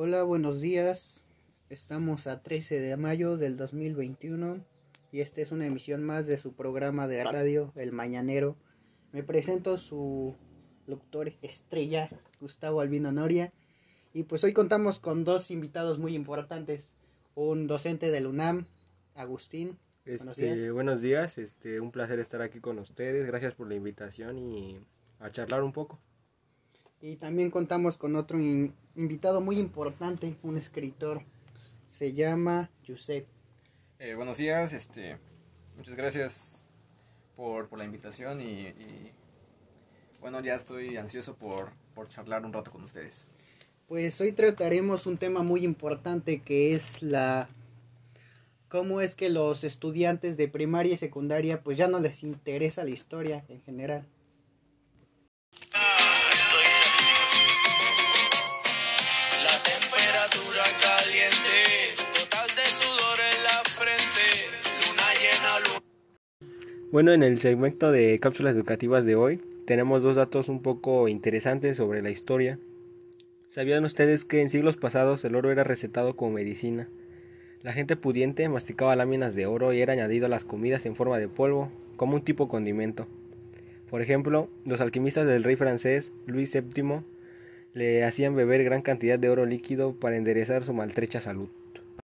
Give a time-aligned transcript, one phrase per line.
[0.00, 1.24] Hola, buenos días.
[1.70, 4.64] Estamos a 13 de mayo del 2021
[5.10, 8.56] y esta es una emisión más de su programa de radio El Mañanero.
[9.10, 10.36] Me presento su
[10.86, 13.52] locutor estrella, Gustavo Albino Noria.
[14.12, 16.94] Y pues hoy contamos con dos invitados muy importantes.
[17.34, 18.68] Un docente del UNAM,
[19.16, 19.80] Agustín.
[20.06, 20.56] Buenos días.
[20.58, 23.26] Este, buenos días, este, un placer estar aquí con ustedes.
[23.26, 24.78] Gracias por la invitación y
[25.18, 25.98] a charlar un poco.
[27.00, 28.38] Y también contamos con otro
[28.96, 31.22] invitado muy importante, un escritor.
[31.86, 33.26] Se llama Josep.
[34.00, 35.16] Eh, buenos días, este,
[35.76, 36.66] muchas gracias
[37.36, 38.74] por, la invitación y,
[40.20, 43.28] bueno, ya estoy ansioso por, por charlar un rato con ustedes.
[43.86, 47.48] Pues hoy trataremos un tema muy importante que es la
[48.68, 52.90] cómo es que los estudiantes de primaria y secundaria pues ya no les interesa la
[52.90, 54.04] historia en general.
[66.90, 71.76] Bueno, en el segmento de cápsulas educativas de hoy tenemos dos datos un poco interesantes
[71.76, 72.58] sobre la historia.
[73.50, 76.88] ¿Sabían ustedes que en siglos pasados el oro era recetado como medicina?
[77.60, 81.18] La gente pudiente masticaba láminas de oro y era añadido a las comidas en forma
[81.18, 83.06] de polvo, como un tipo condimento.
[83.90, 87.02] Por ejemplo, los alquimistas del rey francés Luis VII
[87.74, 91.50] le hacían beber gran cantidad de oro líquido para enderezar su maltrecha salud.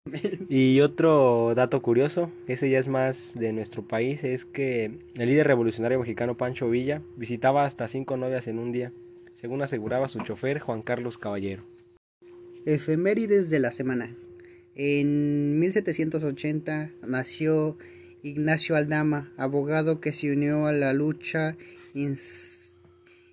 [0.48, 5.46] Y otro dato curioso, ese ya es más de nuestro país, es que el líder
[5.46, 8.92] revolucionario mexicano Pancho Villa visitaba hasta cinco novias en un día,
[9.34, 11.64] según aseguraba su chofer Juan Carlos Caballero.
[12.66, 14.14] Efemérides de la semana.
[14.74, 17.78] En 1780 nació
[18.22, 21.56] Ignacio Aldama, abogado que se unió a la lucha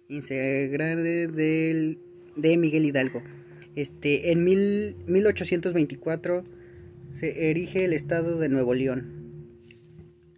[0.08, 3.22] insegrable de Miguel Hidalgo.
[3.76, 6.44] Este, en mil, 1824
[7.12, 9.22] se erige el Estado de Nuevo León.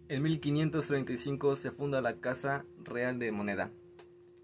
[0.08, 3.70] En 1535 se funda la Casa Real de Moneda.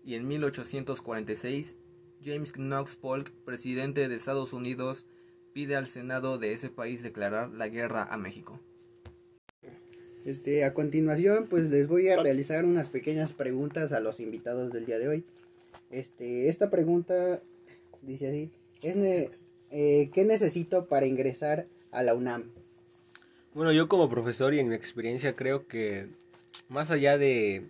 [0.04, 1.76] Y en 1846
[2.24, 5.06] James Knox Polk, presidente de Estados Unidos,
[5.52, 8.60] pide al Senado de ese país declarar la guerra a México.
[10.24, 14.86] Este, a continuación, pues les voy a realizar unas pequeñas preguntas a los invitados del
[14.86, 15.24] día de hoy.
[15.90, 17.42] Este, esta pregunta
[18.02, 18.50] dice así:
[18.82, 18.96] es
[19.70, 22.50] eh, ¿Qué necesito para ingresar a la UNAM?
[23.52, 26.08] Bueno, yo como profesor y en mi experiencia creo que
[26.68, 27.68] más allá de,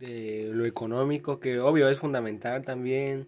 [0.00, 3.26] lo económico, que obvio es fundamental también,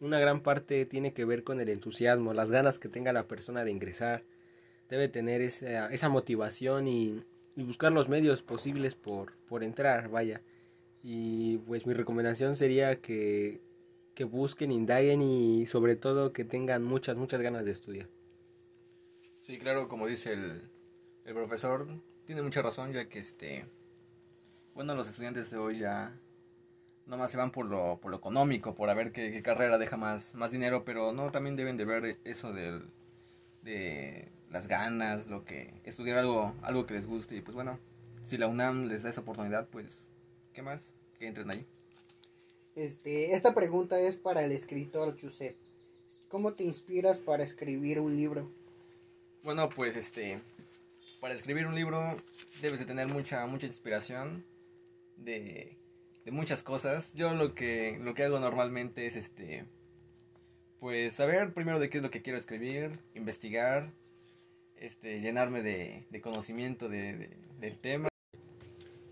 [0.00, 3.64] una gran parte tiene que ver con el entusiasmo, las ganas que tenga la persona
[3.64, 4.24] de ingresar.
[4.88, 7.22] Debe tener esa, esa motivación y,
[7.54, 10.42] y, buscar los medios posibles por, por entrar, vaya.
[11.02, 13.60] Y pues mi recomendación sería que,
[14.14, 18.08] que busquen, indaguen y sobre todo que tengan muchas, muchas ganas de estudiar.
[19.40, 20.70] Sí, claro, como dice el,
[21.24, 21.88] el profesor,
[22.26, 23.64] tiene mucha razón, ya que este,
[24.74, 26.14] bueno, los estudiantes de hoy ya
[27.06, 30.34] nomás se van por lo, por lo económico, por a ver qué, carrera deja más,
[30.34, 32.84] más dinero, pero no, también deben de ver eso del,
[33.62, 37.78] de las ganas, lo que, estudiar algo, algo que les guste, y pues bueno,
[38.22, 40.08] si la UNAM les da esa oportunidad, pues,
[40.52, 40.92] ¿qué más?
[41.18, 41.66] Que entren ahí.
[42.76, 45.56] Este, esta pregunta es para el escritor Josep.
[46.28, 48.59] ¿Cómo te inspiras para escribir un libro?
[49.42, 50.38] Bueno, pues este,
[51.18, 52.16] para escribir un libro
[52.60, 54.44] debes de tener mucha, mucha inspiración
[55.16, 55.78] de,
[56.24, 57.14] de muchas cosas.
[57.14, 59.64] Yo lo que, lo que hago normalmente es este,
[60.78, 63.92] pues saber primero de qué es lo que quiero escribir, investigar,
[64.76, 67.30] este, llenarme de, de conocimiento de,
[67.60, 68.08] del tema.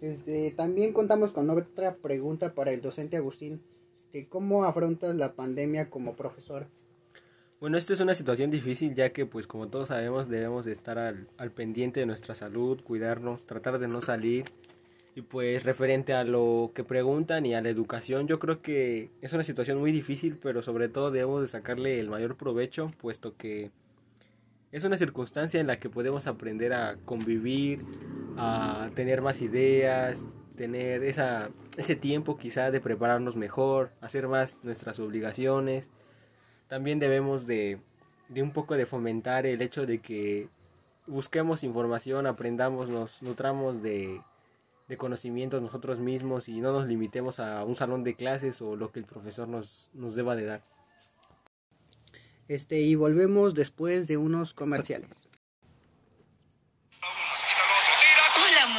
[0.03, 3.63] Este, también contamos con otra pregunta para el docente Agustín.
[3.97, 6.69] Este, ¿Cómo afrontas la pandemia como profesor?
[7.61, 10.97] Bueno, esta es una situación difícil ya que pues como todos sabemos debemos de estar
[10.97, 14.45] al, al, pendiente de nuestra salud, cuidarnos, tratar de no salir.
[15.17, 19.33] Y pues referente a lo que preguntan y a la educación yo creo que es
[19.33, 23.73] una situación muy difícil pero sobre todo debemos de sacarle el mayor provecho puesto que
[24.71, 27.85] es una circunstancia en la que podemos aprender a convivir,
[28.37, 35.01] a tener más ideas, tener esa, ese tiempo quizá de prepararnos mejor, hacer más nuestras
[35.01, 35.91] obligaciones
[36.69, 37.81] también debemos de,
[38.29, 40.49] de un poco de fomentar el hecho de que
[41.07, 44.21] busquemos información, aprendamos, nos nutramos de,
[44.89, 48.93] de conocimientos nosotros mismos y no nos limitemos a un salón de clases o lo
[48.93, 50.65] que el profesor nos, nos deba de dar.
[52.49, 55.28] Este, y volvemos después de unos comerciales.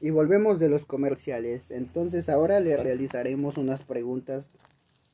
[0.00, 1.70] Y volvemos de los comerciales.
[1.70, 4.50] Entonces ahora le realizaremos unas preguntas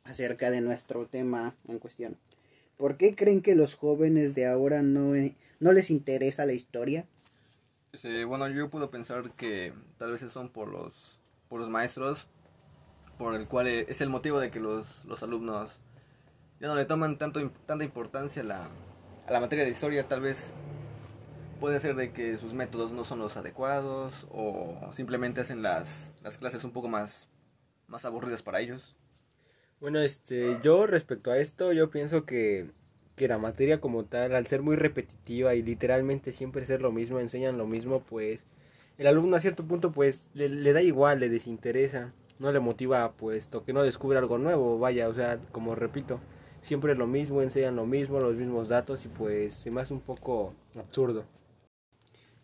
[0.04, 2.16] acerca de nuestro tema en cuestión.
[2.76, 5.14] ¿Por qué creen que los jóvenes de ahora no,
[5.60, 7.06] no les interesa la historia?
[7.92, 11.18] Este, bueno, yo puedo pensar que tal vez son por los,
[11.48, 12.28] por los maestros,
[13.18, 15.80] por el cual es el motivo de que los, los alumnos
[16.60, 18.68] ya no le toman tanto, tanta importancia a la,
[19.26, 20.52] a la materia de historia, tal vez
[21.56, 26.38] puede ser de que sus métodos no son los adecuados o simplemente hacen las, las
[26.38, 27.30] clases un poco más,
[27.88, 28.94] más aburridas para ellos.
[29.80, 32.70] Bueno, este, yo respecto a esto, yo pienso que,
[33.14, 37.20] que la materia como tal, al ser muy repetitiva y literalmente siempre ser lo mismo,
[37.20, 38.44] enseñan lo mismo, pues
[38.98, 43.12] el alumno a cierto punto pues le, le da igual, le desinteresa, no le motiva
[43.12, 46.20] puesto que no descubre algo nuevo, vaya, o sea, como repito,
[46.60, 49.94] siempre es lo mismo, enseñan lo mismo, los mismos datos y pues se me hace
[49.94, 51.24] un poco absurdo.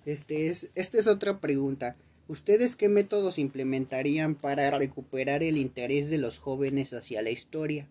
[0.04, 1.96] Este es, esta es otra pregunta.
[2.28, 7.86] ¿Ustedes qué métodos implementarían para recuperar el interés de los jóvenes hacia la historia?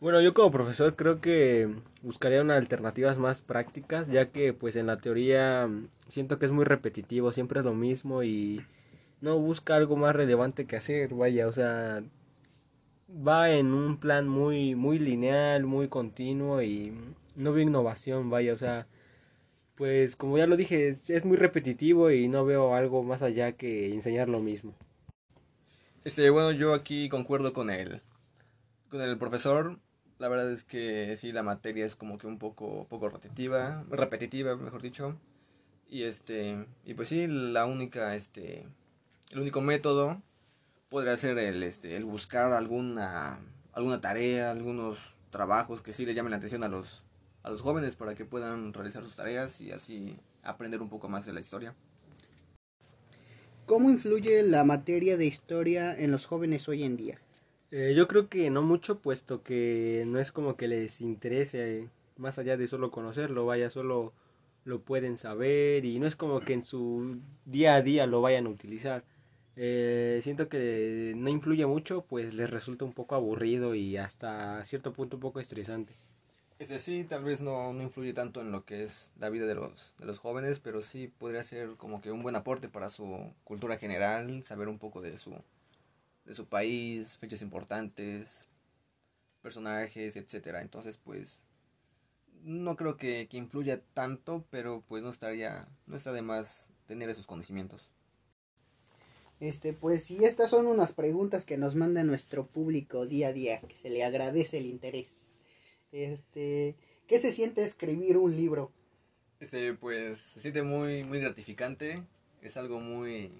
[0.00, 1.68] Bueno, yo como profesor creo que
[2.02, 5.68] buscaría unas alternativas más prácticas, ya que pues en la teoría
[6.08, 8.64] siento que es muy repetitivo, siempre es lo mismo y
[9.20, 12.04] no busca algo más relevante que hacer, vaya, o sea,
[13.10, 16.92] va en un plan muy muy lineal, muy continuo y
[17.34, 18.86] no veo innovación, vaya, o sea,
[19.78, 23.94] pues como ya lo dije, es, muy repetitivo y no veo algo más allá que
[23.94, 24.74] enseñar lo mismo.
[26.04, 28.02] Este, bueno, yo aquí concuerdo con él.
[28.90, 29.78] Con el profesor,
[30.18, 34.56] la verdad es que sí, la materia es como que un poco, poco repetitiva, repetitiva,
[34.56, 35.16] mejor dicho.
[35.88, 38.66] Y este, y pues sí, la única, este,
[39.30, 40.20] el único método
[40.88, 43.38] podría ser el, este, el buscar alguna,
[43.72, 47.04] alguna tarea, algunos trabajos que sí le llamen la atención a los,
[47.48, 51.24] a los jóvenes para que puedan realizar sus tareas y así aprender un poco más
[51.24, 51.74] de la historia.
[53.64, 57.18] ¿Cómo influye la materia de historia en los jóvenes hoy en día?
[57.70, 62.38] Eh, yo creo que no mucho, puesto que no es como que les interese más
[62.38, 64.12] allá de solo conocerlo, vaya, solo
[64.64, 68.46] lo pueden saber y no es como que en su día a día lo vayan
[68.46, 69.04] a utilizar.
[69.56, 74.92] Eh, siento que no influye mucho, pues les resulta un poco aburrido y hasta cierto
[74.92, 75.94] punto un poco estresante.
[76.58, 79.54] Este sí, tal vez no, no influye tanto en lo que es la vida de
[79.54, 83.32] los, de los jóvenes, pero sí podría ser como que un buen aporte para su
[83.44, 85.36] cultura general, saber un poco de su,
[86.24, 88.48] de su país, fechas importantes,
[89.40, 90.60] personajes, etcétera.
[90.60, 91.40] Entonces, pues
[92.42, 97.08] no creo que, que, influya tanto, pero pues no estaría, no está de más tener
[97.08, 97.88] esos conocimientos.
[99.38, 103.60] Este, pues sí, estas son unas preguntas que nos manda nuestro público día a día,
[103.60, 105.27] que se le agradece el interés.
[105.92, 106.76] Este,
[107.06, 108.72] ¿qué se siente escribir un libro?
[109.40, 112.02] Este, pues se siente muy, muy gratificante.
[112.42, 113.32] Es algo muy,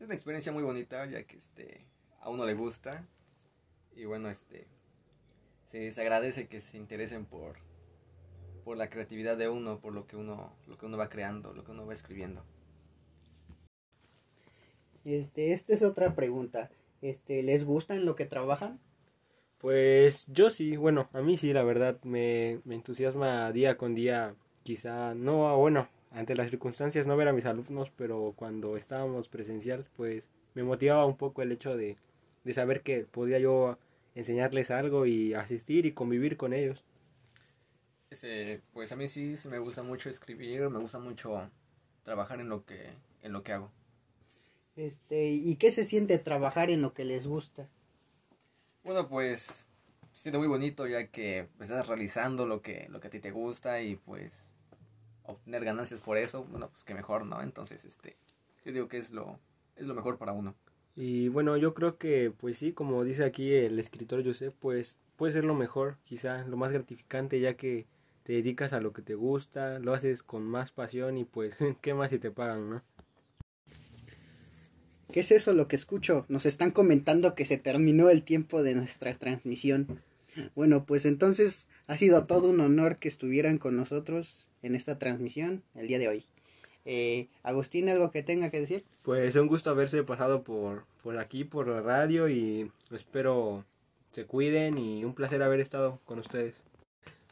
[0.00, 1.86] es una experiencia muy bonita, ya que este,
[2.20, 3.06] a uno le gusta.
[3.94, 4.66] Y bueno, este,
[5.64, 7.58] se, se agradece que se interesen por,
[8.64, 11.64] por la creatividad de uno, por lo que uno, lo que uno va creando, lo
[11.64, 12.44] que uno va escribiendo.
[15.04, 16.70] Este, esta es otra pregunta.
[17.00, 18.80] Este, ¿les gusta en lo que trabajan?
[19.58, 24.34] Pues yo sí, bueno, a mí sí, la verdad, me, me entusiasma día con día,
[24.62, 29.86] quizá, no, bueno, ante las circunstancias no ver a mis alumnos, pero cuando estábamos presencial,
[29.96, 30.22] pues
[30.54, 31.96] me motivaba un poco el hecho de,
[32.44, 33.78] de saber que podía yo
[34.14, 36.84] enseñarles algo y asistir y convivir con ellos.
[38.10, 41.50] Este, pues a mí sí, sí me gusta mucho escribir, me gusta mucho
[42.02, 42.90] trabajar en lo que,
[43.22, 43.70] en lo que hago.
[44.76, 47.68] Este, ¿y qué se siente trabajar en lo que les gusta?
[48.88, 49.68] Bueno, pues
[50.12, 53.30] se siente muy bonito ya que estás realizando lo que, lo que a ti te
[53.30, 54.50] gusta y pues
[55.24, 57.42] obtener ganancias por eso, bueno, pues que mejor, ¿no?
[57.42, 58.16] Entonces, este,
[58.64, 59.38] yo digo que es lo,
[59.76, 60.54] es lo mejor para uno.
[60.96, 65.34] Y bueno, yo creo que, pues sí, como dice aquí el escritor Joseph, pues puede
[65.34, 67.86] ser lo mejor, quizá lo más gratificante, ya que
[68.22, 71.92] te dedicas a lo que te gusta, lo haces con más pasión y pues, ¿qué
[71.92, 72.82] más si te pagan, no?
[75.18, 76.26] ¿Qué es eso lo que escucho?
[76.28, 80.00] Nos están comentando que se terminó el tiempo de nuestra transmisión.
[80.54, 85.64] Bueno, pues entonces ha sido todo un honor que estuvieran con nosotros en esta transmisión
[85.74, 86.24] el día de hoy.
[86.84, 88.84] Eh, Agustín, ¿algo que tenga que decir?
[89.02, 93.64] Pues un gusto haberse pasado por, por aquí, por la radio y espero
[94.12, 96.54] se cuiden y un placer haber estado con ustedes.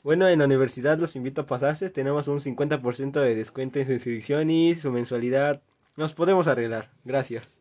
[0.02, 1.88] Bueno, en la universidad los invito a pasarse.
[1.90, 5.62] Tenemos un 50% de descuento en su inscripción y su mensualidad.
[5.96, 6.90] Nos podemos arreglar.
[7.04, 7.55] Gracias.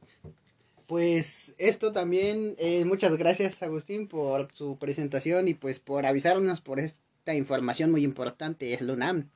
[0.88, 6.80] Pues esto también, eh, muchas gracias Agustín por su presentación y pues por avisarnos por
[6.80, 9.30] esta información muy importante, es Lunam,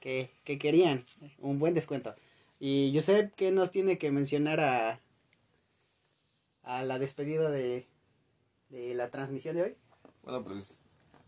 [0.00, 1.06] que, que querían
[1.38, 2.16] un buen descuento.
[2.58, 5.00] Y Josep, ¿qué nos tiene que mencionar a,
[6.64, 7.86] a la despedida de,
[8.68, 9.76] de la transmisión de hoy?
[10.24, 10.82] Bueno, pues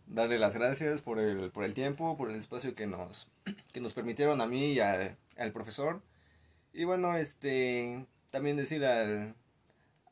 [0.08, 3.28] darle las gracias por el, por el tiempo, por el espacio que nos,
[3.72, 6.02] que nos permitieron a mí y al, al profesor.
[6.72, 9.34] Y bueno, este también decir al,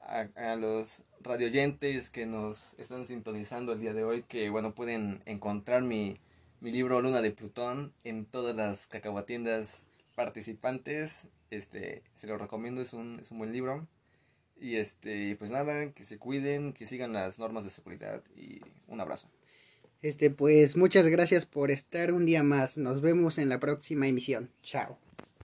[0.01, 5.23] a, a los radioyentes que nos están sintonizando el día de hoy que bueno pueden
[5.27, 6.17] encontrar mi,
[6.61, 11.29] mi libro Luna de Plutón en todas las cacahuatiendas participantes.
[11.51, 13.87] Este, se lo recomiendo, es un, es un buen libro.
[14.61, 19.01] Y este, pues nada, que se cuiden, que sigan las normas de seguridad y un
[19.01, 19.29] abrazo.
[20.03, 22.77] Este, pues muchas gracias por estar un día más.
[22.77, 24.51] Nos vemos en la próxima emisión.
[24.63, 24.99] Chao.